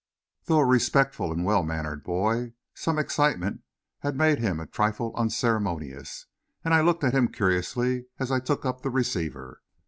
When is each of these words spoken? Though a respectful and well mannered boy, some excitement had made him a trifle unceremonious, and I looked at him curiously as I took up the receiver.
Though 0.45 0.57
a 0.57 0.65
respectful 0.65 1.31
and 1.31 1.45
well 1.45 1.61
mannered 1.61 2.03
boy, 2.03 2.53
some 2.73 2.97
excitement 2.97 3.61
had 3.99 4.15
made 4.15 4.39
him 4.39 4.59
a 4.59 4.65
trifle 4.65 5.13
unceremonious, 5.15 6.25
and 6.65 6.73
I 6.73 6.81
looked 6.81 7.03
at 7.03 7.13
him 7.13 7.27
curiously 7.27 8.07
as 8.17 8.31
I 8.31 8.39
took 8.39 8.65
up 8.65 8.81
the 8.81 8.89
receiver. 8.89 9.61